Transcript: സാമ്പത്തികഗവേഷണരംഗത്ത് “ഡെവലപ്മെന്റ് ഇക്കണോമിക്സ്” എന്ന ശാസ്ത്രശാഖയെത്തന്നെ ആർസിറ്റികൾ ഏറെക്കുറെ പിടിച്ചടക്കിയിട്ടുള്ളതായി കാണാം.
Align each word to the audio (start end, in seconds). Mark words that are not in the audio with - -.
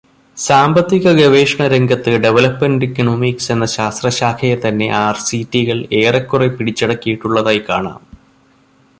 സാമ്പത്തികഗവേഷണരംഗത്ത് 0.37 2.11
“ഡെവലപ്മെന്റ് 2.23 2.85
ഇക്കണോമിക്സ്” 2.85 3.51
എന്ന 3.51 3.65
ശാസ്ത്രശാഖയെത്തന്നെ 3.65 4.87
ആർസിറ്റികൾ 5.01 5.77
ഏറെക്കുറെ 5.93 6.47
പിടിച്ചടക്കിയിട്ടുള്ളതായി 6.47 7.63
കാണാം. 7.69 8.01